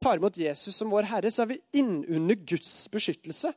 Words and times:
tar 0.00 0.20
imot 0.20 0.38
Jesus 0.40 0.76
som 0.76 0.92
vår 0.92 1.08
Herre, 1.10 1.30
så 1.30 1.44
er 1.44 1.52
vi 1.52 1.60
innunder 1.80 2.38
Guds 2.48 2.72
beskyttelse. 2.92 3.52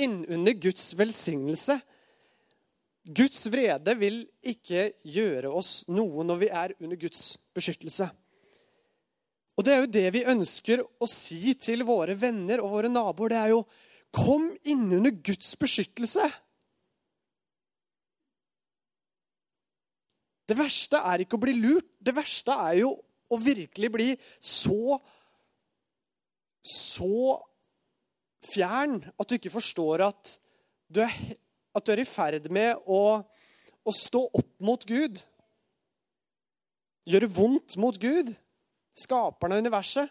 Innunder 0.00 0.56
Guds 0.58 0.90
velsignelse. 0.98 1.78
Guds 3.04 3.46
vrede 3.50 3.94
vil 3.98 4.22
ikke 4.42 4.90
gjøre 5.08 5.52
oss 5.56 5.84
noe 5.88 6.24
når 6.26 6.42
vi 6.42 6.50
er 6.62 6.74
under 6.78 6.98
Guds 7.00 7.38
beskyttelse. 7.56 8.10
Og 9.58 9.66
det 9.66 9.72
er 9.74 9.80
jo 9.82 9.92
det 9.92 10.08
vi 10.14 10.28
ønsker 10.30 10.82
å 10.82 11.08
si 11.10 11.54
til 11.60 11.84
våre 11.88 12.14
venner 12.16 12.62
og 12.64 12.74
våre 12.76 12.90
naboer. 12.92 13.32
Det 13.32 13.40
er 13.40 13.54
jo 13.54 13.64
Kom 14.10 14.48
innunder 14.66 15.12
Guds 15.22 15.52
beskyttelse. 15.54 16.24
Det 20.50 20.56
verste 20.58 20.98
er 21.06 21.22
ikke 21.22 21.38
å 21.38 21.42
bli 21.44 21.54
lurt. 21.54 21.86
Det 22.02 22.16
verste 22.16 22.56
er 22.58 22.80
jo 22.80 22.96
å 23.30 23.38
virkelig 23.38 23.90
bli 23.94 24.08
så 24.42 24.98
Så 26.90 27.38
fjern 28.50 29.00
at 29.14 29.28
du 29.28 29.36
ikke 29.36 29.52
forstår 29.52 30.06
at 30.08 30.36
du 30.90 31.02
er, 31.04 31.16
at 31.76 31.86
du 31.86 31.92
er 31.92 32.02
i 32.02 32.08
ferd 32.08 32.48
med 32.52 32.80
å, 32.90 33.20
å 33.20 33.94
stå 33.94 34.24
opp 34.26 34.54
mot 34.64 34.86
Gud. 34.88 35.20
Gjøre 37.10 37.30
vondt 37.32 37.76
mot 37.80 37.96
Gud, 38.00 38.32
skaperen 38.96 39.54
av 39.56 39.62
universet. 39.62 40.10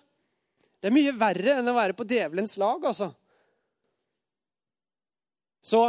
Det 0.80 0.88
er 0.88 0.96
mye 0.96 1.16
verre 1.20 1.58
enn 1.60 1.68
å 1.68 1.76
være 1.76 1.96
på 1.98 2.08
djevelens 2.08 2.56
lag, 2.62 2.86
altså. 2.88 3.12
Så 5.59 5.82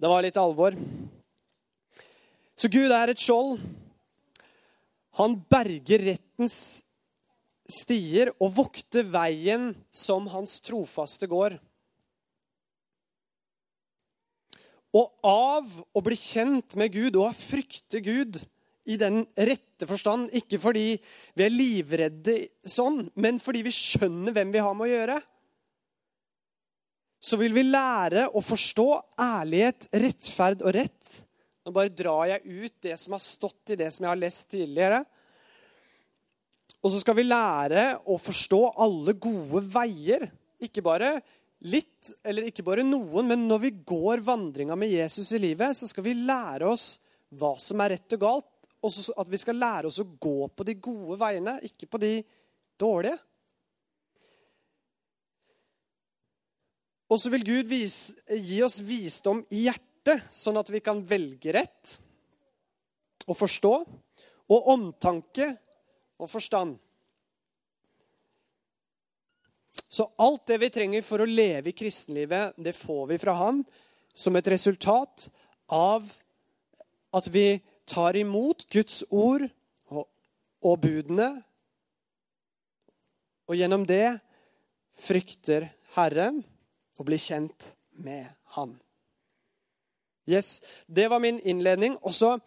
det 0.00 0.08
var 0.08 0.24
litt 0.24 0.38
alvor. 0.40 0.76
Så 2.56 2.70
Gud 2.72 2.92
er 2.92 3.12
et 3.12 3.20
skjold. 3.20 3.60
Han 5.20 5.36
berger 5.48 6.04
rettens 6.12 6.85
stier 7.70 8.30
og 8.40 8.54
vokter 8.56 9.06
veien 9.10 9.72
som 9.90 10.28
hans 10.32 10.58
trofaste 10.64 11.28
går. 11.30 11.58
Og 14.96 15.28
av 15.28 15.72
å 15.92 16.02
bli 16.04 16.16
kjent 16.16 16.76
med 16.78 16.94
Gud 16.94 17.18
og 17.20 17.34
frykte 17.36 18.00
Gud 18.04 18.38
i 18.86 18.96
den 19.00 19.24
rette 19.34 19.86
forstand, 19.88 20.30
ikke 20.36 20.60
fordi 20.62 20.94
vi 21.34 21.44
er 21.44 21.52
livredde 21.52 22.36
sånn, 22.62 23.08
men 23.18 23.40
fordi 23.42 23.64
vi 23.66 23.74
skjønner 23.74 24.32
hvem 24.36 24.54
vi 24.54 24.62
har 24.62 24.76
med 24.78 24.86
å 24.86 24.92
gjøre, 24.92 25.16
så 27.26 27.38
vil 27.40 27.56
vi 27.56 27.66
lære 27.66 28.28
å 28.30 28.42
forstå 28.44 28.86
ærlighet, 29.18 29.88
rettferd 29.98 30.62
og 30.62 30.76
rett. 30.76 31.14
Nå 31.66 31.72
bare 31.74 31.90
drar 31.90 32.28
jeg 32.30 32.46
ut 32.46 32.74
det 32.86 32.94
som 33.00 33.16
har 33.16 33.22
stått 33.24 33.74
i 33.74 33.78
det 33.80 33.88
som 33.90 34.06
jeg 34.06 34.12
har 34.12 34.20
lest 34.20 34.46
tidligere. 34.52 35.00
Og 36.86 36.92
så 36.94 37.00
skal 37.02 37.16
vi 37.18 37.26
lære 37.26 37.86
å 38.06 38.14
forstå 38.22 38.60
alle 38.84 39.16
gode 39.18 39.64
veier. 39.72 40.28
Ikke 40.62 40.84
bare 40.86 41.16
litt, 41.66 42.12
eller 42.22 42.46
ikke 42.46 42.62
bare 42.62 42.84
noen, 42.86 43.26
men 43.26 43.42
når 43.48 43.62
vi 43.64 43.72
går 43.90 44.22
vandringa 44.22 44.76
med 44.78 44.92
Jesus 44.94 45.32
i 45.34 45.40
livet, 45.42 45.74
så 45.74 45.88
skal 45.90 46.06
vi 46.06 46.14
lære 46.14 46.68
oss 46.70 47.00
hva 47.34 47.56
som 47.58 47.82
er 47.82 47.96
rett 47.96 48.14
og 48.14 48.22
galt. 48.22 48.52
Og 48.86 48.94
at 49.18 49.32
vi 49.32 49.40
skal 49.42 49.58
lære 49.58 49.90
oss 49.90 49.98
å 49.98 50.06
gå 50.06 50.46
på 50.54 50.68
de 50.68 50.76
gode 50.78 51.18
veiene, 51.18 51.56
ikke 51.66 51.90
på 51.90 51.98
de 51.98 52.12
dårlige. 52.78 53.18
Og 57.10 57.18
så 57.18 57.34
vil 57.34 57.46
Gud 57.50 57.70
vise, 57.70 58.14
gi 58.30 58.62
oss 58.62 58.78
visdom 58.86 59.42
i 59.50 59.66
hjertet, 59.66 60.30
sånn 60.30 60.62
at 60.62 60.70
vi 60.70 60.84
kan 60.86 61.02
velge 61.02 61.50
rett 61.54 61.98
og 63.26 63.34
forstå. 63.42 63.76
Og 64.54 64.68
omtanke 64.70 65.50
og 66.18 66.30
forstand. 66.30 66.76
Så 69.88 70.08
alt 70.18 70.46
det 70.48 70.58
vi 70.60 70.70
trenger 70.72 71.04
for 71.06 71.22
å 71.22 71.28
leve 71.28 71.70
i 71.70 71.76
kristenlivet, 71.76 72.56
det 72.56 72.74
får 72.76 73.06
vi 73.12 73.18
fra 73.22 73.36
Han 73.38 73.62
som 74.16 74.36
et 74.36 74.48
resultat 74.48 75.28
av 75.72 76.08
at 77.16 77.28
vi 77.32 77.60
tar 77.86 78.16
imot 78.18 78.66
Guds 78.72 79.04
ord 79.10 79.46
og, 79.92 80.06
og 80.64 80.80
budene. 80.82 81.28
Og 83.46 83.60
gjennom 83.60 83.86
det 83.86 84.18
frykter 84.96 85.68
Herren 85.94 86.42
og 86.96 87.06
blir 87.08 87.20
kjent 87.20 87.70
med 87.96 88.26
Han. 88.56 88.74
Yes, 90.26 90.62
Det 90.86 91.08
var 91.08 91.22
min 91.22 91.38
innledning. 91.40 91.96
Og 92.02 92.12
så 92.12 92.38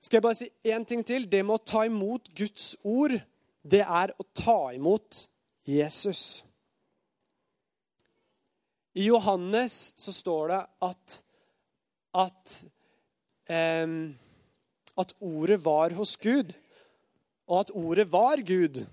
skal 0.00 0.18
jeg 0.18 0.24
bare 0.24 0.38
si 0.38 0.50
én 0.64 0.84
ting 0.88 1.04
til. 1.06 1.26
Det 1.28 1.42
med 1.44 1.58
å 1.58 1.64
ta 1.64 1.84
imot 1.88 2.30
Guds 2.36 2.72
ord, 2.82 3.18
det 3.62 3.82
er 3.84 4.14
å 4.16 4.26
ta 4.34 4.72
imot 4.74 5.26
Jesus. 5.68 6.42
I 8.96 9.06
Johannes 9.06 9.92
så 10.00 10.12
står 10.12 10.48
det 10.50 10.62
at 10.88 11.20
at, 12.14 12.64
eh, 13.46 13.86
at 14.98 15.14
ordet 15.20 15.60
var 15.64 15.94
hos 15.94 16.16
Gud, 16.16 16.54
og 17.46 17.60
at 17.60 17.70
ordet 17.74 18.12
var 18.12 18.42
Gud. 18.46 18.86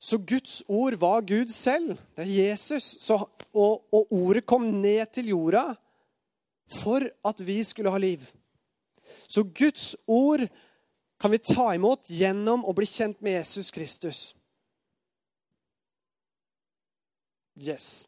Så 0.00 0.18
Guds 0.18 0.62
ord 0.68 0.96
var 1.00 1.20
Gud 1.20 1.48
selv. 1.48 1.96
Det 2.16 2.26
er 2.26 2.48
Jesus. 2.48 2.84
Så, 3.00 3.16
og, 3.54 3.84
og 3.92 4.12
ordet 4.12 4.44
kom 4.46 4.66
ned 4.82 5.06
til 5.16 5.30
jorda 5.32 5.70
for 6.82 7.06
at 7.24 7.40
vi 7.46 7.62
skulle 7.64 7.92
ha 7.92 8.00
liv. 8.00 8.26
Så 9.28 9.42
Guds 9.42 9.94
ord 10.06 10.46
kan 11.20 11.30
vi 11.30 11.38
ta 11.38 11.70
imot 11.74 12.10
gjennom 12.10 12.64
å 12.66 12.74
bli 12.76 12.86
kjent 12.88 13.20
med 13.24 13.38
Jesus 13.38 13.70
Kristus. 13.74 14.34
Yes. 17.54 18.06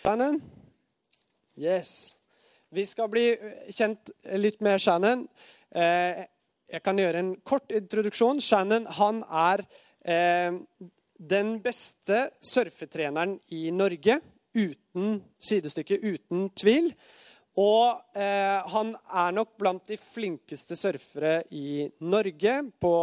Shannon? 0.00 0.40
Yes. 1.56 2.18
Vi 2.74 2.86
skal 2.88 3.10
bli 3.12 3.28
kjent 3.70 4.10
litt 4.40 4.62
med 4.64 4.80
Shannon. 4.82 5.26
Eh, 5.70 6.24
jeg 6.74 6.82
kan 6.82 6.98
gjøre 6.98 7.20
en 7.20 7.34
kort 7.46 7.70
introduksjon. 7.70 8.40
Shannon 8.42 8.88
han 8.98 9.20
er 9.28 9.62
eh, 10.02 10.56
den 11.14 11.58
beste 11.62 12.30
surfetreneren 12.42 13.36
i 13.54 13.68
Norge. 13.70 14.18
Uten 14.54 15.20
sidestykke, 15.38 16.00
uten 16.02 16.48
tvil. 16.58 16.90
Og 17.60 18.18
eh, 18.18 18.60
han 18.72 18.92
er 19.14 19.34
nok 19.36 19.54
blant 19.60 19.86
de 19.86 19.98
flinkeste 20.00 20.76
surfere 20.78 21.42
i 21.54 21.86
Norge 22.02 22.56
på 22.82 22.94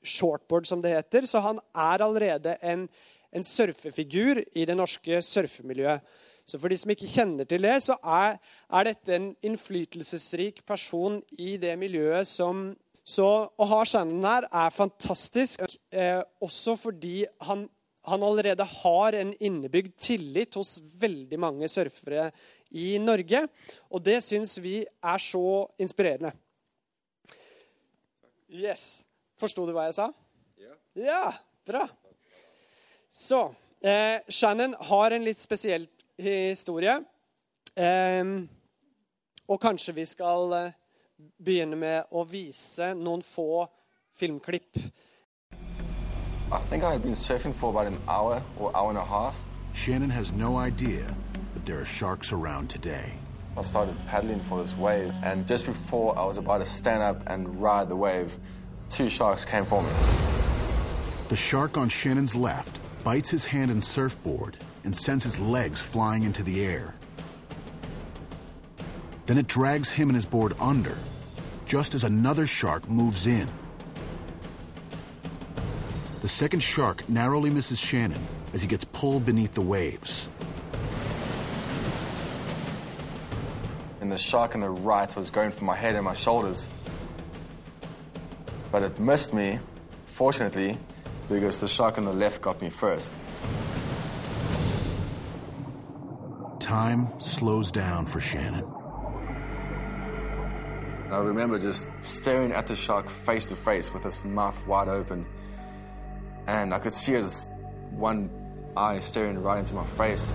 shortboard, 0.00 0.66
som 0.66 0.80
det 0.80 0.94
heter. 0.94 1.28
Så 1.28 1.42
han 1.44 1.60
er 1.76 2.04
allerede 2.04 2.56
en, 2.64 2.86
en 3.32 3.44
surfefigur 3.44 4.40
i 4.56 4.64
det 4.64 4.76
norske 4.78 5.20
surfemiljøet. 5.24 6.04
Så 6.48 6.58
for 6.58 6.72
de 6.72 6.78
som 6.80 6.90
ikke 6.90 7.10
kjenner 7.10 7.46
til 7.46 7.62
det, 7.62 7.76
så 7.84 7.94
er, 8.00 8.38
er 8.72 8.86
dette 8.88 9.14
en 9.14 9.28
innflytelsesrik 9.46 10.64
person 10.66 11.20
i 11.38 11.56
det 11.60 11.76
miljøet 11.80 12.28
som 12.28 12.70
Så 13.10 13.26
å 13.26 13.66
ha 13.66 13.78
Shannon 13.88 14.22
her 14.22 14.44
er 14.54 14.70
fantastisk, 14.70 15.62
eh, 15.90 16.20
også 16.44 16.76
fordi 16.78 17.24
han, 17.42 17.64
han 18.06 18.22
allerede 18.22 18.62
har 18.62 19.16
en 19.18 19.32
innebygd 19.40 19.96
tillit 19.98 20.54
hos 20.54 20.76
veldig 21.00 21.38
mange 21.40 21.66
surfere 21.72 22.28
i 22.70 22.98
Norge. 22.98 23.44
Og 23.90 24.02
det 24.04 24.20
syns 24.24 24.58
vi 24.62 24.80
er 24.84 25.22
så 25.22 25.66
inspirerende. 25.80 26.32
Yes. 28.50 29.04
Forsto 29.38 29.64
du 29.66 29.72
hva 29.74 29.88
jeg 29.88 29.96
sa? 30.00 30.10
Ja. 30.60 30.74
Ja, 30.98 31.22
bra. 31.66 31.86
Så 33.10 33.54
eh, 33.82 34.20
Shannon 34.28 34.74
har 34.90 35.14
en 35.14 35.24
litt 35.24 35.38
spesiell 35.40 35.86
historie. 36.20 36.98
Eh, 37.74 38.24
og 39.50 39.62
kanskje 39.62 39.96
vi 39.96 40.06
skal 40.06 40.56
eh, 40.58 40.74
begynne 41.38 41.78
med 41.78 42.10
å 42.14 42.24
vise 42.28 42.92
noen 42.98 43.22
få 43.24 43.66
filmklipp. 44.18 44.76
I 46.50 46.58
think 46.68 46.82
I 46.82 46.90
had 46.90 47.02
been 47.02 47.14
surfing 47.14 47.54
for 47.54 47.70
about 47.70 47.86
an 47.86 47.98
hour 48.08 48.42
or 48.58 48.74
hour 48.74 48.90
and 48.90 48.98
a 48.98 49.04
half. 49.04 49.36
Shannon 49.72 50.10
has 50.10 50.32
no 50.32 50.58
idea 50.58 51.14
there 51.70 51.80
are 51.80 51.84
sharks 51.84 52.32
around 52.32 52.68
today. 52.68 53.12
I 53.56 53.62
started 53.62 53.96
paddling 54.08 54.40
for 54.40 54.60
this 54.60 54.76
wave, 54.76 55.14
and 55.22 55.46
just 55.46 55.66
before 55.66 56.18
I 56.18 56.24
was 56.24 56.36
about 56.36 56.58
to 56.58 56.64
stand 56.64 57.00
up 57.00 57.22
and 57.28 57.62
ride 57.62 57.88
the 57.88 57.94
wave, 57.94 58.36
two 58.88 59.08
sharks 59.08 59.44
came 59.44 59.64
for 59.64 59.80
me. 59.80 59.88
The 61.28 61.36
shark 61.36 61.78
on 61.78 61.88
Shannon's 61.88 62.34
left 62.34 62.80
bites 63.04 63.30
his 63.30 63.44
hand 63.44 63.70
and 63.70 63.84
surfboard 63.84 64.56
and 64.82 64.96
sends 64.96 65.22
his 65.22 65.38
legs 65.38 65.80
flying 65.80 66.24
into 66.24 66.42
the 66.42 66.64
air. 66.64 66.92
Then 69.26 69.38
it 69.38 69.46
drags 69.46 69.90
him 69.90 70.08
and 70.08 70.16
his 70.16 70.26
board 70.26 70.54
under, 70.58 70.98
just 71.66 71.94
as 71.94 72.02
another 72.02 72.48
shark 72.48 72.88
moves 72.88 73.28
in. 73.28 73.48
The 76.20 76.28
second 76.28 76.64
shark 76.64 77.08
narrowly 77.08 77.48
misses 77.48 77.78
Shannon 77.78 78.26
as 78.52 78.60
he 78.60 78.66
gets 78.66 78.84
pulled 78.86 79.24
beneath 79.24 79.52
the 79.52 79.60
waves. 79.60 80.28
And 84.00 84.10
the 84.10 84.18
shark 84.18 84.54
on 84.54 84.60
the 84.60 84.70
right 84.70 85.14
was 85.14 85.30
going 85.30 85.50
for 85.50 85.64
my 85.64 85.74
head 85.76 85.94
and 85.94 86.04
my 86.04 86.14
shoulders. 86.14 86.68
But 88.72 88.82
it 88.82 88.98
missed 88.98 89.34
me 89.34 89.58
fortunately, 90.20 90.76
because 91.30 91.60
the 91.60 91.66
shark 91.66 91.96
on 91.96 92.04
the 92.04 92.12
left 92.12 92.42
got 92.42 92.60
me 92.60 92.68
first. 92.68 93.10
Time 96.58 97.08
slows 97.18 97.72
down 97.72 98.04
for 98.04 98.20
Shannon. 98.20 98.66
I 101.10 101.16
remember 101.16 101.58
just 101.58 101.88
staring 102.02 102.52
at 102.52 102.66
the 102.66 102.76
shark 102.76 103.08
face 103.08 103.46
to 103.46 103.56
face 103.56 103.90
with 103.94 104.04
his 104.04 104.22
mouth 104.24 104.58
wide 104.66 104.88
open. 104.88 105.24
And 106.46 106.74
I 106.74 106.78
could 106.80 106.92
see 106.92 107.12
his 107.12 107.48
one 107.92 108.28
eye 108.76 108.98
staring 108.98 109.42
right 109.42 109.58
into 109.58 109.72
my 109.72 109.86
face. 109.86 110.34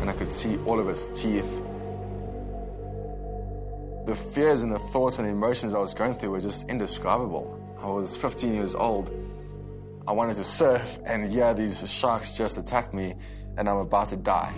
And 0.00 0.10
I 0.10 0.14
could 0.14 0.32
see 0.32 0.56
all 0.66 0.80
of 0.80 0.88
his 0.88 1.08
teeth. 1.14 1.62
The 4.06 4.14
fears 4.14 4.60
and 4.60 4.70
the 4.70 4.78
thoughts 4.78 5.18
and 5.18 5.26
the 5.26 5.32
emotions 5.32 5.72
I 5.72 5.78
was 5.78 5.94
going 5.94 6.14
through 6.16 6.28
were 6.28 6.40
just 6.40 6.68
indescribable. 6.68 7.58
I 7.80 7.86
was 7.86 8.14
15 8.14 8.52
years 8.52 8.74
old. 8.74 9.10
I 10.06 10.12
wanted 10.12 10.36
to 10.36 10.44
surf, 10.44 10.98
and 11.06 11.32
yeah, 11.32 11.54
these 11.54 11.90
sharks 11.90 12.36
just 12.36 12.58
attacked 12.58 12.92
me, 12.92 13.14
and 13.56 13.66
I'm 13.66 13.78
about 13.78 14.10
to 14.10 14.18
die. 14.18 14.52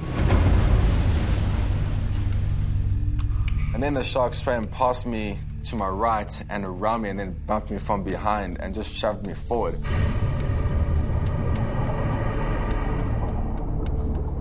And 3.72 3.80
then 3.80 3.94
the 3.94 4.02
shark 4.02 4.34
swam 4.34 4.64
past 4.64 5.06
me 5.06 5.38
to 5.66 5.76
my 5.76 5.88
right 5.88 6.42
and 6.50 6.64
around 6.64 7.02
me 7.02 7.10
and 7.10 7.18
then 7.18 7.36
bumped 7.46 7.70
me 7.70 7.78
from 7.78 8.02
behind 8.02 8.58
and 8.58 8.74
just 8.74 8.92
shoved 8.92 9.28
me 9.28 9.34
forward. 9.34 9.80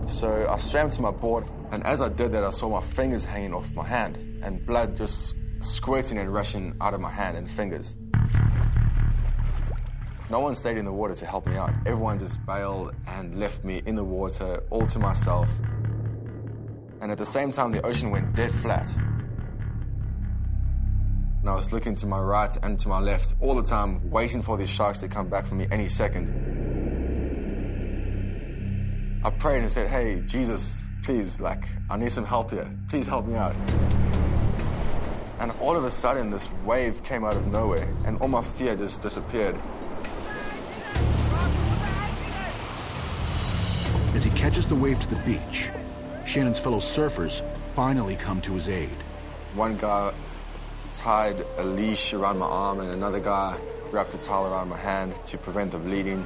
So 0.07 0.47
I 0.49 0.57
swam 0.57 0.89
to 0.89 1.01
my 1.03 1.11
board, 1.11 1.45
and 1.69 1.83
as 1.85 2.01
I 2.01 2.09
did 2.09 2.31
that, 2.31 2.43
I 2.43 2.49
saw 2.49 2.69
my 2.69 2.81
fingers 2.81 3.23
hanging 3.23 3.53
off 3.53 3.71
my 3.75 3.85
hand 3.85 4.24
and 4.45 4.65
blood 4.65 4.95
just 4.95 5.33
squirting 5.59 6.17
and 6.19 6.31
rushing 6.31 6.75
out 6.79 6.93
of 6.93 7.01
my 7.01 7.09
hand 7.09 7.35
and 7.35 7.49
fingers. 7.49 7.97
No 10.29 10.39
one 10.39 10.55
stayed 10.55 10.77
in 10.77 10.85
the 10.85 10.93
water 10.93 11.15
to 11.15 11.25
help 11.25 11.45
me 11.47 11.55
out. 11.55 11.71
Everyone 11.85 12.19
just 12.19 12.43
bailed 12.45 12.95
and 13.07 13.39
left 13.39 13.63
me 13.63 13.81
in 13.85 13.95
the 13.95 14.03
water 14.03 14.63
all 14.69 14.87
to 14.87 14.99
myself. 14.99 15.49
And 17.01 17.11
at 17.11 17.17
the 17.17 17.25
same 17.25 17.51
time, 17.51 17.71
the 17.71 17.85
ocean 17.85 18.09
went 18.09 18.35
dead 18.35 18.51
flat. 18.51 18.89
And 21.41 21.49
I 21.49 21.53
was 21.53 21.71
looking 21.71 21.95
to 21.97 22.07
my 22.07 22.19
right 22.19 22.55
and 22.63 22.79
to 22.79 22.87
my 22.87 22.99
left 22.99 23.35
all 23.39 23.53
the 23.53 23.63
time, 23.63 24.09
waiting 24.09 24.41
for 24.41 24.57
these 24.57 24.69
sharks 24.69 24.99
to 24.99 25.07
come 25.07 25.29
back 25.29 25.45
for 25.45 25.53
me 25.55 25.67
any 25.69 25.87
second. 25.87 26.29
I 29.23 29.29
prayed 29.29 29.61
and 29.61 29.71
said, 29.71 29.87
Hey, 29.89 30.21
Jesus, 30.25 30.83
please, 31.03 31.39
like, 31.39 31.67
I 31.89 31.97
need 31.97 32.11
some 32.11 32.25
help 32.25 32.49
here. 32.49 32.67
Please 32.89 33.05
help 33.05 33.27
me 33.27 33.35
out. 33.35 33.55
And 35.39 35.51
all 35.59 35.75
of 35.75 35.83
a 35.83 35.91
sudden, 35.91 36.29
this 36.29 36.47
wave 36.63 37.03
came 37.03 37.25
out 37.25 37.35
of 37.35 37.47
nowhere, 37.47 37.87
and 38.05 38.17
all 38.21 38.27
my 38.27 38.41
fear 38.41 38.75
just 38.75 39.01
disappeared. 39.01 39.55
As 44.13 44.23
he 44.23 44.29
catches 44.31 44.65
the 44.65 44.75
wave 44.75 44.99
to 45.01 45.09
the 45.09 45.21
beach, 45.23 45.69
Shannon's 46.25 46.57
fellow 46.57 46.79
surfers 46.79 47.43
finally 47.73 48.15
come 48.15 48.41
to 48.41 48.53
his 48.53 48.69
aid. 48.69 48.95
One 49.55 49.75
guy 49.77 50.13
tied 50.95 51.45
a 51.57 51.63
leash 51.63 52.13
around 52.13 52.37
my 52.37 52.45
arm, 52.45 52.79
and 52.79 52.91
another 52.91 53.19
guy 53.19 53.57
wrapped 53.91 54.13
a 54.13 54.17
towel 54.17 54.51
around 54.51 54.69
my 54.69 54.77
hand 54.77 55.13
to 55.25 55.37
prevent 55.37 55.71
the 55.71 55.77
bleeding. 55.77 56.25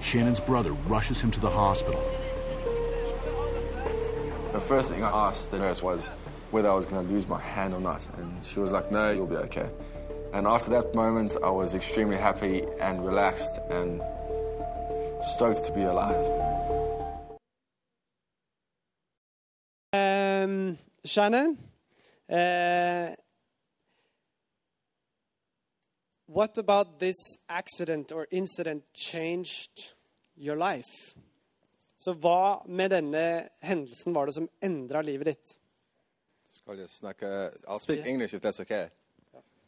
Shannon's 0.00 0.40
brother 0.40 0.72
rushes 0.72 1.20
him 1.20 1.30
to 1.30 1.40
the 1.40 1.50
hospital. 1.50 2.02
The 4.52 4.60
first 4.60 4.90
thing 4.90 5.04
I 5.04 5.28
asked 5.28 5.52
the 5.52 5.58
nurse 5.58 5.80
was 5.82 6.10
whether 6.52 6.70
I 6.70 6.74
was 6.74 6.86
going 6.86 7.06
to 7.06 7.12
lose 7.12 7.26
my 7.26 7.40
hand 7.40 7.74
or 7.74 7.80
not, 7.80 8.06
and 8.18 8.44
she 8.44 8.60
was 8.60 8.72
like, 8.72 8.90
"No, 8.90 9.10
you'll 9.10 9.26
be 9.26 9.36
okay." 9.48 9.70
And 10.32 10.46
after 10.46 10.70
that 10.70 10.94
moment, 10.94 11.36
I 11.42 11.50
was 11.50 11.74
extremely 11.74 12.16
happy 12.16 12.64
and 12.80 13.04
relaxed 13.04 13.58
and 13.70 14.00
stoked 15.20 15.64
to 15.66 15.72
be 15.72 15.82
alive. 15.82 16.24
Um, 19.92 20.78
Shannon, 21.04 21.58
uh, 22.30 23.14
what 26.26 26.56
about 26.56 26.98
this 26.98 27.38
accident 27.48 28.10
or 28.10 28.26
incident 28.30 28.84
changed 28.94 29.94
your 30.36 30.56
life? 30.56 31.14
Så 31.98 32.14
hva 32.18 32.62
med 32.66 32.90
denne 32.90 33.48
hendelsen 33.60 34.14
var 34.14 34.26
det 34.26 34.34
som 34.34 34.48
endra 34.60 35.02
livet 35.02 35.26
ditt? 35.26 35.58
Skal 36.62 36.78
jeg 36.78 36.88
snakke 36.90 37.26
I'll 37.68 37.78
speak 37.82 37.98
Yeah. 37.98 38.08
English 38.08 38.34
if 38.34 38.40
that's 38.40 38.60
okay. 38.60 38.86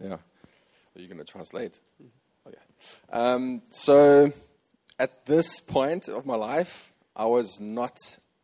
Yeah. 0.00 0.12
Are 0.12 1.00
you 1.00 1.08
going 1.08 1.18
to 1.18 1.32
translate? 1.32 1.80
Okay. 2.46 2.58
Um, 3.12 3.62
so, 3.70 4.30
at 4.98 5.26
this 5.26 5.60
point 5.60 6.08
of 6.08 6.24
my 6.26 6.36
life, 6.36 6.92
I 7.16 7.26
was 7.26 7.60
not 7.60 7.96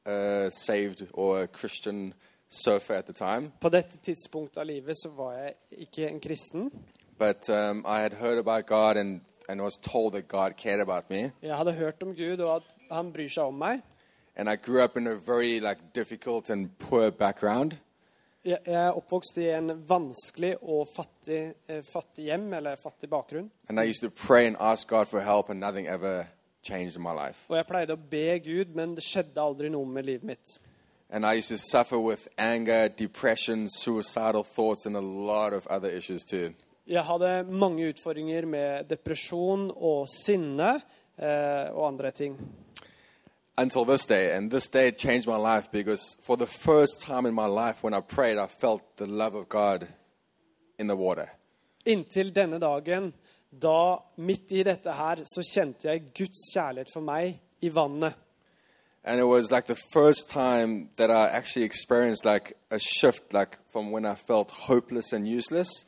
a 0.06 0.50
saved 0.50 1.06
or 1.12 1.42
a 1.42 1.46
Christian 1.46 2.14
surfer 2.48 2.94
at 2.94 3.06
the 3.06 3.12
time, 3.12 3.52
På 3.60 3.68
dette 3.68 3.96
tidspunktet 4.02 4.56
av 4.60 4.66
livet 4.66 4.96
så 4.98 5.08
var 5.16 5.32
jeg 5.38 5.54
ikke 5.70 6.08
en 6.08 6.20
kristen. 6.20 6.70
but 7.18 7.48
um, 7.50 7.84
I 7.86 8.00
had 8.00 8.12
heard 8.14 8.38
about 8.38 8.66
God 8.66 8.96
and, 8.96 9.20
and 9.48 9.60
was 9.60 9.76
told 9.76 10.12
that 10.14 10.28
God 10.28 10.56
cared 10.56 10.80
about 10.80 11.10
me. 11.10 11.30
Jeg 11.42 11.56
hadde 11.56 11.72
hørt 11.72 12.02
om 12.02 12.14
Gud, 12.16 12.38
og 12.40 12.56
at 12.56 12.62
han 12.90 13.12
bryr 13.12 13.28
seg 13.28 13.44
om 13.44 13.54
meg. 13.54 13.80
And 14.36 14.48
I 14.48 14.56
grew 14.56 14.82
up 14.82 14.96
in 14.96 15.06
a 15.06 15.14
very 15.14 15.60
like 15.60 15.80
difficult 15.94 16.50
and 16.50 16.70
poor 16.78 17.10
background. 17.10 17.72
Jeg 18.44 18.58
er 18.64 18.94
oppvokst 18.96 19.36
i 19.42 19.50
en 19.52 19.74
vanskelig 19.88 20.54
og 20.62 20.86
fattig, 20.88 21.54
eh, 21.68 21.82
fattig 21.84 22.24
hjem, 22.30 22.52
eller 22.56 22.76
fattig 22.80 23.10
bakgrunn. 23.10 23.50
And 23.68 23.78
I 23.78 23.84
used 23.90 24.00
to 24.00 24.08
pray 24.08 24.46
and 24.46 24.56
ask 24.58 24.88
God 24.88 25.08
for 25.08 25.20
help, 25.20 25.50
and 25.50 25.60
nothing 25.60 25.86
ever 25.86 26.24
changed 26.62 26.96
in 26.96 27.02
my 27.02 27.12
life. 27.12 27.44
Og 27.48 27.56
jeg 27.56 27.66
pleide 27.66 27.92
å 27.92 28.00
be 28.10 28.38
Gud, 28.38 28.74
men 28.74 28.94
det 28.94 29.04
skjedde 29.04 29.36
aldri 29.36 29.68
noe 29.68 29.84
med 29.84 30.04
livet 30.04 30.24
mitt. 30.24 30.58
And 31.10 31.26
I 31.26 31.34
used 31.36 31.48
to 31.48 31.58
suffer 31.58 31.98
with 31.98 32.28
anger, 32.38 32.88
depression, 32.88 33.68
suicidal 33.68 34.44
thoughts, 34.44 34.86
and 34.86 34.96
a 34.96 35.00
lot 35.00 35.52
of 35.52 35.66
other 35.66 35.90
issues 35.90 36.24
too. 36.24 36.54
Jeg 36.86 37.04
hadde 37.04 37.44
mange 37.44 37.92
utfordringer 37.92 38.46
med 38.46 38.88
depresjon 38.88 39.70
og 39.76 40.08
sinne 40.08 40.80
eh, 41.18 41.68
og 41.74 41.86
andre 41.92 42.10
ting. 42.10 42.38
Until 43.58 43.84
this 43.84 44.06
day. 44.06 44.34
And 44.34 44.50
this 44.50 44.68
day 44.68 44.90
changed 44.90 45.26
my 45.26 45.36
life 45.36 45.70
because 45.70 46.16
for 46.22 46.36
the 46.36 46.46
first 46.46 47.02
time 47.02 47.26
in 47.26 47.34
my 47.34 47.46
life, 47.46 47.82
when 47.82 47.94
I 47.94 48.00
prayed, 48.00 48.38
I 48.38 48.46
felt 48.46 48.96
the 48.96 49.06
love 49.06 49.34
of 49.34 49.48
God 49.48 49.88
in 50.78 50.86
the 50.86 50.96
water. 50.96 51.30
Inntil 51.86 52.32
denne 52.32 52.58
dagen, 52.60 53.12
da 53.50 53.98
midt 54.16 54.52
i 54.52 54.62
dette 54.62 54.92
her, 54.92 55.22
så 55.24 55.42
kjente 55.42 55.88
jeg 55.88 56.12
Guds 56.16 56.50
kjærlighet 56.54 56.92
for 56.92 57.00
meg 57.00 57.40
i 57.60 57.68
vannet. 57.68 58.14
And 59.02 59.18
it 59.18 59.24
was 59.24 59.50
like 59.50 59.66
the 59.66 59.80
first 59.94 60.30
time 60.30 60.90
that 60.96 61.10
I 61.10 61.28
actually 61.28 61.64
experienced 61.64 62.24
like 62.26 62.52
a 62.70 62.78
shift, 62.78 63.32
like 63.32 63.58
from 63.72 63.90
when 63.90 64.04
I 64.04 64.14
felt 64.14 64.50
hopeless 64.50 65.12
and 65.12 65.26
useless 65.26 65.86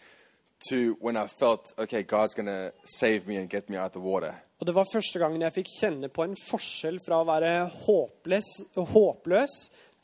to 0.69 0.97
when 1.00 1.16
I 1.16 1.26
felt, 1.26 1.73
okay, 1.78 2.02
God's 2.02 2.35
going 2.35 2.47
to 2.47 2.73
save 2.85 3.26
me 3.26 3.37
and 3.37 3.50
get 3.50 3.69
me 3.69 3.76
out 3.76 3.92
the 3.92 4.00
water. 4.00 4.35
Og 4.61 4.66
det 4.66 4.75
var 4.75 4.87
første 4.92 5.19
gangen 5.19 5.42
jeg 5.42 5.52
fikk 5.52 5.71
kjenne 5.81 6.09
på 6.09 6.25
en 6.25 6.37
forskjell 6.38 7.00
fra 7.02 7.19
å 7.23 7.26
være 7.26 7.52
håpløs, 7.85 8.50
håpløs 8.76 9.57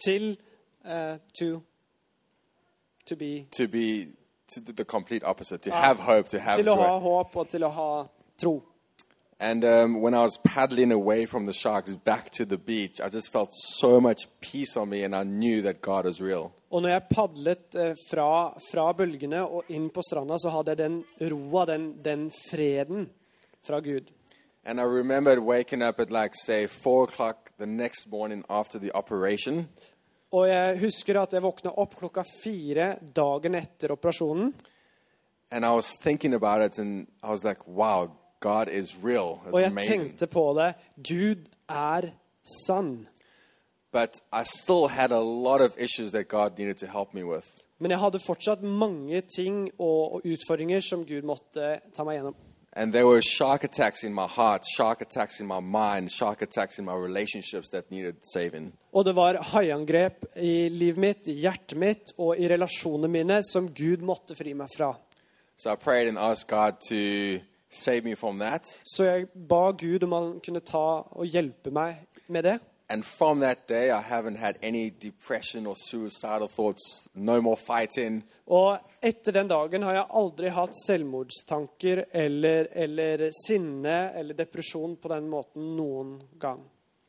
til 0.05 0.33
uh, 0.85 1.17
to, 1.38 1.62
to 3.07 3.17
be 3.17 3.47
To 3.57 3.69
be 3.69 4.09
to 4.55 4.61
the 4.73 4.85
complete 4.85 5.25
opposite, 5.25 5.62
to 5.62 5.71
have 5.71 6.00
hope, 6.00 6.29
to 6.29 6.38
have 6.38 6.57
Til 6.57 6.69
å 6.73 6.77
ha 6.81 6.99
håp 6.99 7.37
og 7.37 7.49
til 7.53 7.65
å 7.65 7.71
ha 7.71 7.91
tro. 8.41 8.57
And 9.40 9.64
um, 9.64 10.00
when 10.00 10.14
I 10.14 10.23
was 10.23 10.37
paddling 10.38 10.90
away 10.90 11.25
from 11.25 11.47
the 11.47 11.52
sharks 11.52 11.95
back 11.95 12.30
to 12.30 12.45
the 12.45 12.59
beach, 12.59 13.00
I 13.00 13.09
just 13.09 13.33
felt 13.33 13.50
so 13.54 14.00
much 14.00 14.26
peace 14.40 14.76
on 14.76 14.88
me, 14.88 15.04
and 15.04 15.14
I 15.14 15.23
knew 15.23 15.62
that 15.62 15.80
God 15.80 16.04
was 16.04 16.21
real. 16.21 16.52
Og 16.71 16.83
når 16.83 16.90
jeg 16.90 17.02
padlet 17.11 17.75
eh, 17.75 17.95
fra, 18.11 18.52
fra 18.61 18.92
bølgene 18.92 19.40
og 19.47 19.71
inn 19.73 19.88
på 19.90 20.02
stranda, 20.04 20.37
så 20.37 20.50
hadde 20.52 20.75
jeg 20.75 20.78
den 20.78 20.99
roa, 21.30 21.64
den, 21.71 21.92
den 22.04 22.30
freden 22.30 23.09
fra 23.64 23.80
Gud. 23.80 24.11
And 24.64 24.80
I 24.80 24.83
remembered 24.83 25.38
waking 25.38 25.83
up 25.83 26.00
at 26.00 26.11
like, 26.11 26.35
say, 26.35 26.66
four 26.66 27.04
o'clock 27.04 27.52
the 27.59 27.66
next 27.66 28.11
morning 28.11 28.45
after 28.50 28.78
the 28.78 28.90
operation. 28.95 29.68
Og 30.33 30.49
jeg 30.49 30.78
husker 30.83 31.16
at 31.23 31.33
jeg 31.33 31.42
våkna 31.42 31.73
opp 31.80 31.95
klokka 31.97 32.26
fire 32.42 32.97
dagen 33.16 33.54
etter 33.54 33.95
operasjonen. 33.95 34.52
And 35.50 35.64
I 35.64 35.71
was 35.71 35.97
thinking 36.02 36.35
about 36.35 36.61
it, 36.61 36.78
and 36.78 37.07
I 37.23 37.30
was 37.30 37.45
like, 37.45 37.66
wow, 37.66 38.11
God 38.40 38.68
is 38.68 38.97
real. 39.04 39.40
It's 39.47 39.52
Og 39.54 39.61
jeg 39.61 39.71
amazing. 39.71 40.00
tenkte 40.02 40.26
på 40.26 40.54
det. 40.59 40.75
Gud 41.09 41.45
er 41.68 42.00
sann. 42.66 43.09
But 43.92 44.21
I 44.33 44.45
still 44.45 44.87
had 44.88 45.12
a 45.12 45.21
lot 45.21 45.61
of 45.61 45.71
issues 45.78 46.12
that 46.12 46.28
God 46.28 46.59
needed 46.59 46.75
to 46.76 46.87
help 46.87 47.14
me 47.14 47.25
with. 47.25 47.47
Men 47.78 47.90
jeg 47.90 47.99
hadde 48.00 48.18
fortsatt 48.26 48.62
mange 48.62 49.21
ting 49.37 49.71
og, 49.78 50.14
og 50.14 50.23
utfordringer 50.26 50.80
som 50.80 51.04
Gud 51.07 51.23
måtte 51.23 51.78
ta 51.95 52.04
meg 52.04 52.18
gjennom. 52.18 52.35
And 52.73 52.92
there 52.92 53.07
were 53.07 53.23
shark 53.23 53.64
attacks 53.64 54.04
in 54.04 54.14
my 54.14 54.26
heart, 54.37 54.62
shark 54.76 55.00
attacks 55.00 55.40
in 55.40 55.47
my 55.47 55.61
mind, 55.61 56.11
shark 56.11 56.42
attacks 56.42 56.78
in 56.78 56.85
my 56.85 56.92
relationships 56.95 57.68
that 57.71 57.90
needed 57.90 58.14
saving. 58.33 58.73
Og 58.92 59.04
det 59.04 59.14
var 59.16 59.38
haiangrep 59.42 60.25
i 60.37 60.68
livet 60.68 60.99
mitt, 60.99 61.26
i 61.28 61.33
hjertet 61.40 61.78
mitt 61.78 62.12
og 62.18 62.37
i 62.38 62.49
relasjonene 62.49 63.09
mine 63.09 63.40
som 63.42 63.68
Gud 63.75 64.04
måtte 64.07 64.37
fri 64.37 64.52
meg 64.54 64.68
fra. 64.76 64.92
So 65.57 65.73
I 65.73 65.76
prayed 65.76 66.09
and 66.09 66.18
asked 66.18 66.47
God 66.49 66.73
to 66.88 67.40
save 67.68 68.04
me 68.04 68.16
from 68.16 68.38
that. 68.38 68.66
Så 68.84 69.04
jeg 69.04 69.28
ba 69.48 69.70
Gud 69.72 70.02
om 70.02 70.12
han 70.12 70.40
kunne 70.44 70.60
ta 70.60 70.87
og 71.04 71.26
hjelpe 71.26 71.70
meg 71.75 72.04
med 72.28 72.44
det. 72.44 72.58
And 72.90 73.04
from 73.04 73.40
that 73.40 73.68
day, 73.68 73.90
I 73.90 74.00
haven't 74.00 74.38
had 74.38 74.56
any 74.62 74.88
depression 74.88 75.66
or 75.66 75.75
suicidal 75.76 76.48
thoughts, 76.48 77.08
no 77.14 77.40
more 77.40 77.56
fighting. 77.56 78.22
Og 78.46 78.78
etter 79.02 79.32
den 79.32 79.48
dagen 79.48 79.84
har 79.84 79.92
jeg 79.92 80.06
aldri 80.16 80.52
hatt 80.56 80.78
selvmordstanker 80.87 82.06
eller, 82.16 82.70
eller 82.72 83.26
sinne 83.44 83.98
eller 84.16 84.38
depresjon 84.38 84.96
på 84.96 85.12
den 85.12 85.28
måten 85.28 85.75
noen 85.76 86.16
gang. 86.40 86.64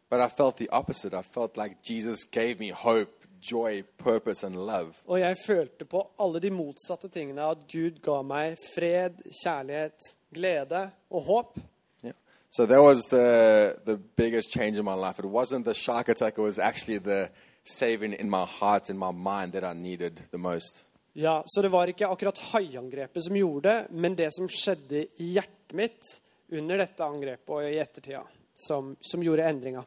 But 0.09 0.19
I 0.19 0.27
felt 0.27 0.57
the 0.57 0.67
opposite. 0.69 1.13
I 1.13 1.21
felt 1.21 1.55
like 1.55 1.77
Jesus 1.83 2.25
gave 2.25 2.59
me 2.59 2.71
hope, 2.71 3.18
joy, 3.41 3.83
purpose, 3.97 4.47
and 4.47 4.55
love. 4.55 4.93
Og 5.05 5.19
jeg 5.19 5.37
følte 5.47 5.85
på 5.85 6.03
alle 6.19 6.39
de 6.39 6.51
motsatte 6.51 7.09
tingene. 7.09 7.41
At 7.41 7.57
Gud 7.71 7.99
ga 8.03 8.21
meg 8.21 8.57
fred, 8.75 9.19
kjærlighet, 9.43 10.13
glede 10.33 10.89
og 11.09 11.21
håp. 11.21 11.59
Yeah. 12.03 12.15
So 12.49 12.65
that 12.65 12.81
was 12.81 13.01
the, 13.09 13.75
the 13.85 13.97
biggest 14.15 14.51
change 14.53 14.79
in 14.79 14.85
my 14.85 14.95
life. 14.95 15.19
It 15.19 15.25
wasn't 15.25 15.63
the 15.63 15.73
shark 15.73 16.09
attack, 16.09 16.37
it 16.37 16.41
was 16.41 16.59
actually 16.59 16.99
the 16.99 17.29
saving 17.63 18.13
in 18.13 18.29
my 18.29 18.45
heart 18.45 18.89
and 18.89 18.99
my 18.99 19.11
mind 19.11 19.53
that 19.53 19.63
I 19.63 19.73
needed 19.73 20.21
the 20.31 20.37
most. 20.37 20.85
Ja, 21.13 21.43
Så 21.45 21.61
det 21.61 21.69
var 21.69 21.87
ikke 21.87 22.07
akkurat 22.07 22.37
haiangrepet 22.37 23.23
som 23.23 23.35
gjorde 23.35 23.69
det, 23.69 23.87
men 23.91 24.15
det 24.15 24.29
som 24.33 24.47
skjedde 24.47 25.05
i 25.17 25.31
hjertet 25.33 25.73
mitt 25.73 26.21
under 26.51 26.77
dette 26.77 27.03
angrepet 27.03 27.49
og 27.49 27.65
i 27.65 27.79
ettertida, 27.81 28.23
som, 28.55 28.95
som 29.01 29.23
gjorde 29.23 29.45
endringa. 29.49 29.83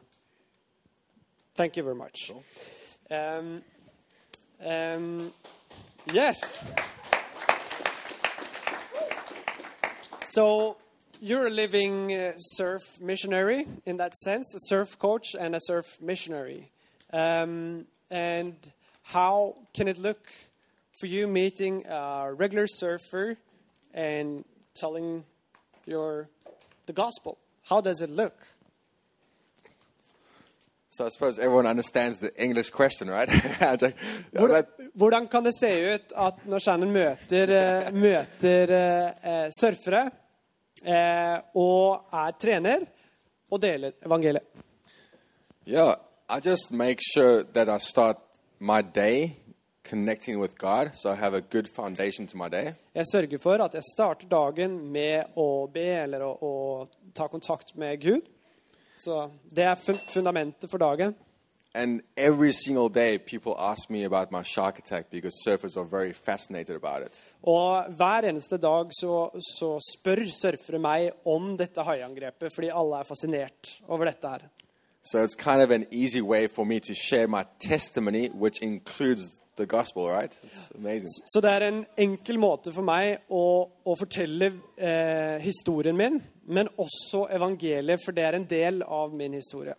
Thank 1.55 1.77
you 1.77 1.85
very 1.85 1.97
much. 1.97 2.31
Um, 3.13 3.61
um, 4.65 5.33
yes. 6.11 6.65
So 10.23 10.77
you're 11.21 11.45
a 11.45 11.51
living 11.51 12.11
uh, 12.11 12.33
surf 12.37 12.81
missionary 12.99 13.65
in 13.85 13.97
that 13.97 14.15
sense, 14.15 14.55
a 14.55 14.59
surf 14.61 14.97
coach 14.97 15.35
and 15.39 15.55
a 15.55 15.59
surf 15.61 15.85
missionary. 16.01 16.71
Um, 17.11 17.85
and 18.09 18.55
how 19.03 19.57
can 19.75 19.87
it 19.87 19.99
look 19.99 20.27
for 20.99 21.05
you 21.05 21.27
meeting 21.27 21.85
a 21.85 22.33
regular 22.33 22.65
surfer 22.65 23.37
and 23.93 24.43
telling 24.73 25.23
your 25.85 26.29
the 26.87 26.93
gospel? 26.93 27.37
How 27.69 27.79
does 27.79 28.01
it 28.01 28.09
look? 28.09 28.47
So 30.93 31.07
I 31.07 31.09
suppose 31.09 31.39
everyone 31.39 31.65
understands 31.65 32.17
the 32.17 32.31
English 32.37 32.69
question, 32.69 33.09
right? 33.09 33.27
Hvordan, 34.31 34.63
hvordan 34.93 35.27
kan 35.27 35.43
det 35.43 35.55
se 35.55 35.93
ut 35.93 36.13
at 36.15 36.45
når 36.45 36.59
Shannon 36.59 36.91
møter, 36.93 37.49
eh, 37.49 37.87
møter 37.93 38.73
eh, 38.77 39.47
surfere 39.57 40.03
eh, 40.85 41.39
og 41.57 42.13
er 42.13 42.35
trener 42.37 42.85
og 43.49 43.61
deler 43.61 43.97
evangeliet? 44.05 44.45
yeah, 45.65 45.95
I 46.29 46.39
just 46.49 46.71
make 46.71 46.99
sure 47.01 47.43
that 47.53 47.69
I 47.69 47.79
start 47.79 48.17
my 48.59 48.81
day 48.81 49.37
connecting 49.83 50.39
with 50.39 50.55
God, 50.59 50.91
so 50.93 51.09
I 51.09 51.15
have 51.15 51.33
a 51.33 51.41
good 51.41 51.67
foundation 51.75 52.27
to 52.27 52.37
my 52.37 52.49
day. 52.49 52.73
Jeg 52.93 53.05
sørger 53.11 53.37
for 53.39 53.63
at 53.63 53.73
jeg 53.73 53.83
starter 53.97 54.27
dagen 54.27 54.91
med 54.91 55.25
å 55.35 55.67
be 55.73 55.89
eller 56.03 56.21
å, 56.21 56.37
å 56.37 56.85
ta 57.15 57.27
kontakt 57.27 57.75
med 57.75 57.97
Gud. 58.01 58.29
Så 58.95 59.29
det 59.55 59.63
er 59.63 59.75
fun 59.75 59.99
fundamentet 60.13 60.69
for 60.69 60.77
dagen. 60.77 61.15
And 61.75 62.01
every 62.15 62.51
single 62.51 62.87
day, 62.89 63.17
people 63.17 63.55
ask 63.57 63.89
me 63.89 64.03
about 64.05 64.31
my 64.31 64.43
shark 64.43 64.77
attack 64.77 65.09
because 65.09 65.33
surfers 65.47 65.75
are 65.75 65.85
very 65.85 66.13
fascinated 66.13 66.75
about 66.75 67.01
it. 67.01 67.23
Og 67.43 67.85
hver 67.97 68.29
eneste 68.29 68.57
dag 68.57 68.93
så, 68.93 69.29
så 69.57 69.79
spør 69.81 70.21
surfere 70.29 70.79
meg 70.79 71.09
om 71.25 71.57
dette 71.57 71.81
haiangrepet, 71.81 72.53
fordi 72.53 72.69
alle 72.69 72.99
er 72.99 73.09
fascinert 73.09 73.71
over 73.87 74.05
dette 74.05 74.29
her. 74.29 74.45
So 75.03 75.23
it's 75.23 75.35
kind 75.35 75.61
of 75.61 75.71
an 75.71 75.85
easy 75.91 76.21
way 76.21 76.47
for 76.47 76.63
me 76.63 76.79
to 76.79 76.93
share 76.93 77.27
my 77.27 77.43
testimony, 77.59 78.29
which 78.29 78.61
includes 78.61 79.42
the 79.55 79.65
gospel, 79.65 80.09
right? 80.09 80.31
It's 80.43 80.71
amazing. 80.75 81.09
Så 81.25 81.41
det 81.41 81.51
er 81.51 81.67
en 81.67 81.85
enkel 81.97 82.39
måte 82.39 82.73
for 82.73 82.85
meg 82.85 83.23
å, 83.29 83.67
å 83.85 83.95
fortelle 83.97 84.51
eh, 84.77 85.37
historien 85.43 85.97
min, 85.97 86.21
men 86.45 86.69
også 86.77 87.27
evangeliet, 87.31 88.01
for 88.05 88.15
det 88.15 88.23
er 88.23 88.39
en 88.39 88.49
del 88.49 88.83
av 88.83 89.13
min 89.13 89.33
historie. 89.33 89.75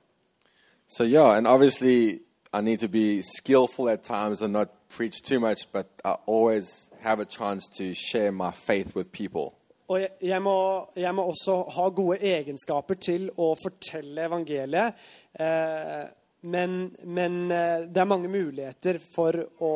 So, 0.87 1.05
yeah, 1.05 1.37
and 1.37 1.47
obviously, 1.47 2.21
I 2.53 2.61
need 2.61 2.81
to 2.81 2.89
be 2.89 3.23
skillful 3.23 3.89
at 3.89 4.05
times 4.05 4.43
and 4.43 4.53
not 4.53 4.69
preach 4.89 5.23
too 5.23 5.41
much, 5.41 5.67
but 5.73 5.87
I 6.05 6.15
always 6.27 6.91
have 7.01 7.21
a 7.21 7.25
chance 7.25 7.69
to 7.79 7.95
share 7.95 8.31
my 8.33 8.53
faith 8.53 8.95
with 8.95 9.11
people. 9.13 9.55
Og 9.89 10.01
jeg, 10.01 10.11
jeg, 10.23 10.43
må, 10.43 10.87
jeg 10.97 11.15
må 11.15 11.27
også 11.29 11.59
ha 11.77 11.89
gode 11.93 12.17
egenskaper 12.25 12.97
til 12.97 13.27
å 13.37 13.51
fortelle 13.61 14.25
evangeliet. 14.31 15.03
Eh, 15.37 16.05
men 16.45 16.97
men 17.05 17.51
eh, 17.51 17.89
det 17.89 18.01
er 18.01 18.09
mange 18.09 18.29
muligheter 18.29 18.99
for 19.01 19.39
å 19.65 19.75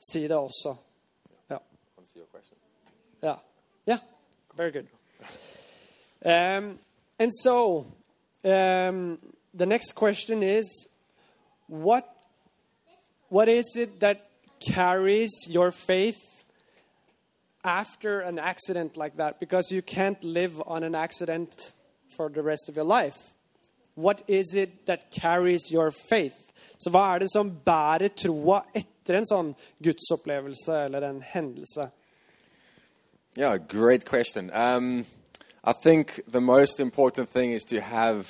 si 0.00 0.22
det 0.28 0.36
også. 0.36 0.74
Ja. 1.50 1.58
Answer 1.98 2.22
your 2.22 2.28
question. 2.32 2.56
Yeah. 3.22 3.38
Yeah. 3.86 3.98
Very 4.56 4.72
good. 4.72 4.86
Um, 6.24 6.78
and 7.18 7.32
so, 7.32 7.86
um, 8.44 9.18
the 9.54 9.66
next 9.66 9.92
question 9.92 10.42
is, 10.42 10.88
what 11.66 12.06
what 13.28 13.48
is 13.48 13.76
it 13.76 14.00
that 14.00 14.26
carries 14.58 15.30
your 15.48 15.70
faith 15.70 16.44
after 17.62 18.20
an 18.20 18.38
accident 18.38 18.96
like 18.96 19.16
that? 19.18 19.38
Because 19.38 19.70
you 19.70 19.82
can't 19.82 20.22
live 20.24 20.62
on 20.66 20.82
an 20.82 20.94
accident 20.94 21.74
for 22.08 22.28
the 22.28 22.42
rest 22.42 22.68
of 22.68 22.76
your 22.76 22.84
life. 22.84 23.34
What 24.00 24.22
is 24.28 24.54
it 24.54 24.86
that 24.86 25.10
carries 25.10 25.70
your 25.72 25.90
faith? 26.08 26.52
Så 26.78 26.90
hva 26.90 27.14
er 27.14 27.18
det 27.20 27.30
som 27.32 27.50
bærer 27.66 28.08
troa 28.16 28.62
etter 28.74 29.18
en 29.18 29.26
sånn 29.28 29.54
gudsopplevelse 29.84 30.84
eller 30.86 31.04
en 31.10 31.20
hendelse? 31.22 31.90
Yeah, 33.36 33.58
great 33.58 34.04
question. 34.04 34.50
Um, 34.54 35.04
I 35.62 35.72
think 35.72 36.20
the 36.26 36.40
most 36.40 36.80
important 36.80 37.28
thing 37.28 37.52
is 37.52 37.64
to 37.64 37.80
have 37.80 38.26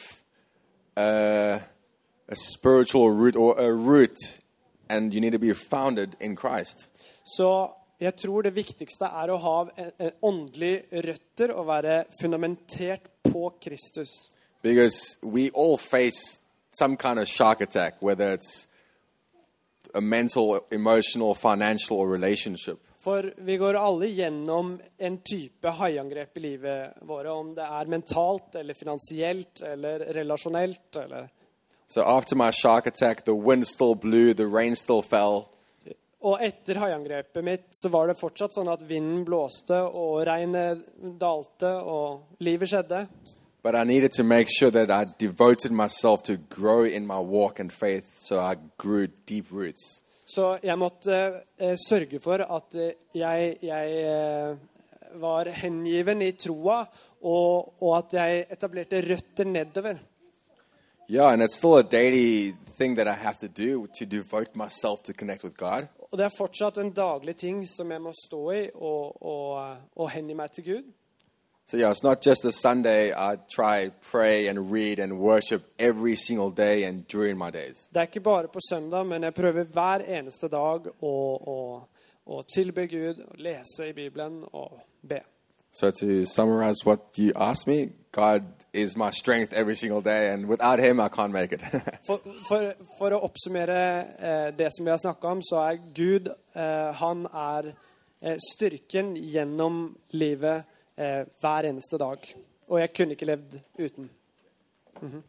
a, 0.97 1.61
a 2.29 2.37
spiritual 2.37 3.11
root 3.11 3.37
or 3.37 3.55
a 3.59 3.73
root, 3.73 4.19
and 4.89 5.15
you 5.15 5.21
need 5.21 5.33
to 5.33 5.39
be 5.39 5.55
founded 5.55 6.17
in 6.21 6.37
Christ. 6.37 6.89
Så 7.37 7.71
jeg 8.01 8.17
tror 8.17 8.43
det 8.43 8.57
viktigste 8.57 9.05
er 9.05 9.31
å 9.31 9.39
ha 9.39 9.57
en- 9.77 9.93
en 9.99 10.11
åndelig 10.23 10.83
røtter 10.93 11.53
og 11.55 11.67
være 11.67 12.05
fundamentert 12.21 13.09
på 13.33 13.53
Kristus. 13.63 14.09
Because 14.63 15.17
we 15.23 15.51
all 15.51 15.77
face 15.77 16.41
some 16.71 16.97
kind 16.97 17.19
of 17.19 17.29
shark 17.29 17.61
attack, 17.61 18.03
whether 18.03 18.35
it's 18.35 18.67
a 19.95 20.01
mental, 20.01 20.61
emotional, 20.71 21.35
financial, 21.35 21.97
or 21.97 22.09
relationship. 22.09 22.79
For 22.99 23.33
vi 23.37 23.57
går 23.57 23.75
alle 23.75 24.07
gjennom 24.07 24.81
en 24.99 25.19
type 25.19 25.69
haiangrep 25.69 26.37
i 26.37 26.41
livet 26.41 26.99
våre, 27.01 27.33
om 27.33 27.55
det 27.55 27.65
er 27.65 27.89
mentalt 27.89 28.55
eller 28.61 28.75
finansielt 28.75 29.63
eller 29.63 30.05
relasjonelt 30.15 30.97
eller 30.97 31.29
So 31.87 32.03
after 32.03 32.37
my 32.37 32.53
shark 32.53 32.87
attack, 32.87 33.25
the 33.25 33.35
wind 33.35 33.67
still 33.67 33.95
blew, 33.95 34.33
the 34.33 34.47
rain 34.47 34.77
still 34.77 35.03
fell. 35.03 35.49
Og 36.23 36.43
etter 36.45 36.79
haiangrepet 36.79 37.43
mitt 37.45 37.65
så 37.75 37.89
var 37.91 38.07
det 38.07 38.19
fortsatt 38.21 38.55
sånn 38.55 38.69
at 38.71 38.85
vinden 38.87 39.25
blåste 39.27 39.81
og 39.89 40.21
regnet 40.29 40.85
dalte 41.19 41.73
og 41.81 42.37
livet 42.47 42.71
skjedde. 42.71 43.07
But 43.63 43.75
I 43.75 43.85
needed 43.85 44.13
to 44.13 44.25
make 44.25 44.49
sure 44.49 44.71
that 44.71 44.91
I 44.91 45.07
devoted 45.19 45.71
myself 45.71 46.23
to 46.23 46.37
grow 46.37 46.85
in 46.85 47.07
my 47.07 47.19
walk 47.19 47.61
and 47.61 47.71
faith 47.73 48.07
so 48.19 48.41
I 48.41 48.57
grew 48.79 49.07
deep 49.27 49.53
roots. 49.53 50.03
Så 50.27 50.59
jeg 50.63 50.79
måtte 50.79 51.17
eh, 51.59 51.77
sørge 51.89 52.21
for 52.23 52.41
at 52.41 52.75
eh, 52.79 52.93
jeg, 53.15 53.57
jeg 53.63 54.03
eh, 54.07 54.57
var 55.21 55.51
hengiven 55.51 56.23
i 56.23 56.31
troa, 56.39 56.85
og, 57.21 57.73
og 57.83 57.97
at 57.97 58.15
jeg 58.15 58.45
etablerte 58.55 59.01
røtter 59.03 59.45
nedover. 59.45 59.99
Yeah, 61.11 61.33
and 61.33 61.43
it's 61.43 61.57
still 61.57 61.77
a 61.77 61.83
daily 61.83 62.55
thing 62.79 62.95
that 62.95 63.09
I 63.09 63.15
have 63.15 63.39
to 63.41 63.49
do 63.49 63.89
to 63.99 64.05
devote 64.05 64.55
myself 64.55 65.03
to 65.03 65.13
connect 65.13 65.45
with 65.45 65.57
God. 65.57 65.89
Og 66.13 66.19
det 66.19 66.25
er 66.25 66.37
fortsatt 66.37 66.79
en 66.79 66.93
daglig 66.95 67.37
ting 67.37 67.67
som 67.69 67.91
jeg 67.91 68.03
må 68.03 68.13
stå 68.15 68.41
i 68.55 68.63
og, 68.75 69.19
og, 69.23 69.77
og 69.97 70.11
hengi 70.11 70.35
meg 70.35 70.55
til 70.55 70.65
Gud. 70.65 70.89
So 71.67 71.77
yeah, 71.77 71.91
it's 71.91 72.03
not 72.03 72.21
just 72.21 72.45
a 72.45 72.53
Sunday. 72.53 73.13
I 73.13 73.39
try 73.55 73.91
pray 74.11 74.49
and 74.49 74.73
read 74.73 74.99
and 74.99 75.19
worship 75.19 75.63
every 75.79 76.17
single 76.17 76.51
day 76.51 76.85
and 76.85 77.07
during 77.07 77.39
my 77.39 77.51
days. 77.51 77.89
Det 77.93 77.97
er 77.97 78.03
ikke 78.03 78.21
bare 78.21 78.49
på 78.49 78.61
søndag, 78.71 79.07
men 79.07 79.23
jeg 79.23 79.35
prøver 79.35 79.65
hver 79.65 80.03
eneste 80.19 80.49
dag 80.49 80.89
å, 81.01 81.15
å, 81.47 81.59
å 82.27 82.43
tilbe 82.55 82.87
Gud, 82.87 83.23
å 83.23 83.37
lese 83.39 83.87
i 83.89 83.93
Bibelen 83.93 84.43
og 84.53 84.81
be. 85.03 85.21
So 85.71 85.91
to 85.91 86.25
summarize 86.27 86.85
what 86.85 87.17
you 87.17 87.33
asked 87.37 87.69
me, 87.69 87.91
God 88.11 88.43
is 88.73 88.97
my 88.97 89.11
strength 89.11 89.53
every 89.53 89.77
single 89.77 90.01
day, 90.01 90.33
and 90.33 90.49
without 90.49 90.81
Him, 90.81 91.01
I 91.01 91.09
can't 91.09 91.33
make 91.33 91.53
it. 91.53 91.63
For, 92.07 92.19
for, 92.49 92.75
for 92.99 93.15
å 93.15 93.21
oppsummere 93.29 93.79
eh, 94.19 94.49
det 94.57 94.73
som 94.75 94.85
vi 94.85 94.91
har 94.91 94.99
snakka 94.99 95.29
om, 95.29 95.43
så 95.43 95.61
er 95.63 95.79
Gud 95.95 96.27
eh, 96.55 96.91
Han 96.99 97.27
er 97.31 97.71
eh, 98.21 98.37
styrken 98.43 99.15
gjennom 99.15 99.95
livet 100.11 100.67
eh, 101.01 101.25
hver 101.41 101.69
eneste 101.71 101.99
dag. 101.99 102.19
Og 102.69 102.81
jeg 102.81 102.93
kunne 102.97 103.17
ikke 103.17 103.27
levd 103.27 103.59
uten. 103.79 104.11
Mhm. 105.03 105.23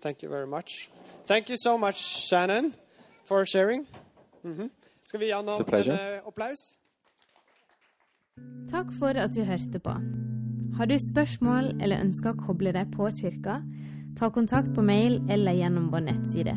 Thank 0.00 0.22
you 0.22 0.30
very 0.30 0.46
much. 0.46 0.90
Thank 1.26 1.48
you 1.50 1.56
so 1.56 1.76
much, 1.76 1.96
Shannon, 2.28 2.74
for 3.24 3.44
sharing. 3.44 3.86
Mhm. 4.42 4.70
Skal 5.04 5.20
vi 5.20 5.24
gi 5.26 5.32
han 5.32 5.48
It's 5.48 5.88
en 5.88 5.92
eh, 5.92 6.20
applaus? 6.26 6.76
Takk 8.70 8.86
for 8.98 9.06
at 9.06 9.34
du 9.34 9.44
hørte 9.44 9.78
på. 9.78 9.94
Har 10.76 10.86
du 10.86 10.98
spørsmål 10.98 11.82
eller 11.82 12.02
ønsker 12.04 12.34
å 12.34 12.46
koble 12.46 12.72
deg 12.72 12.90
på 12.92 13.08
kirka, 13.16 13.62
ta 14.18 14.28
kontakt 14.28 14.74
på 14.74 14.82
mail 14.82 15.22
eller 15.30 15.52
gjennom 15.52 15.90
vår 15.92 16.04
nettside. 16.10 16.56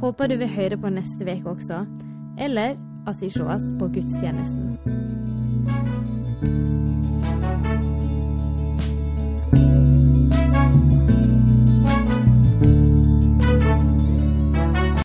Håper 0.00 0.28
du 0.28 0.36
vil 0.36 0.48
høre 0.48 0.76
på 0.80 0.92
neste 0.92 1.24
uke 1.24 1.50
også, 1.56 1.84
eller 2.38 2.76
at 3.06 3.20
vi 3.20 3.30
sees 3.30 3.72
på 3.78 3.88
gudstjenesten. 3.92 5.15